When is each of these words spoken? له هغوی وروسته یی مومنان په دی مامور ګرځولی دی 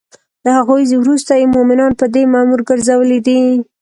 له 0.43 0.51
هغوی 0.59 0.83
وروسته 1.03 1.31
یی 1.39 1.45
مومنان 1.55 1.91
په 1.99 2.05
دی 2.13 2.23
مامور 2.33 2.61
ګرځولی 2.69 3.19
دی 3.27 3.39